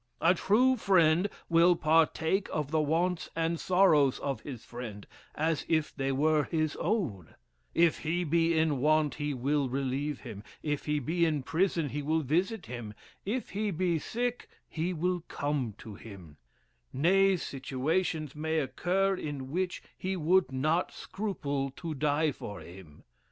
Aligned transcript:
A 0.19 0.33
true 0.33 0.77
friend 0.77 1.29
will 1.47 1.75
partake 1.75 2.49
of 2.51 2.71
the 2.71 2.81
wants 2.81 3.29
and 3.35 3.59
sorrows 3.59 4.17
of 4.17 4.41
his 4.41 4.65
friend, 4.65 5.05
as 5.35 5.63
if 5.69 5.95
they 5.95 6.11
were 6.11 6.45
his 6.45 6.75
own; 6.77 7.35
if 7.75 7.99
he 7.99 8.23
be 8.23 8.57
in 8.57 8.79
want, 8.79 9.13
he 9.13 9.35
will 9.35 9.69
relieve 9.69 10.21
him; 10.21 10.41
if 10.63 10.85
he 10.85 10.97
be 10.97 11.23
in 11.23 11.43
prison, 11.43 11.89
he 11.89 12.01
will 12.01 12.21
visit 12.21 12.65
him; 12.65 12.95
if 13.27 13.51
he 13.51 13.69
be 13.69 13.99
sick, 13.99 14.49
he 14.67 14.91
will 14.91 15.21
come 15.27 15.75
to 15.77 15.93
him; 15.93 16.37
nay 16.91 17.37
situations 17.37 18.35
may 18.35 18.57
occur, 18.57 19.13
in 19.13 19.51
which 19.51 19.83
he 19.95 20.17
would 20.17 20.51
not 20.51 20.91
scruple 20.91 21.69
to 21.75 21.93
die 21.93 22.31
for 22.31 22.61
him. 22.61 23.03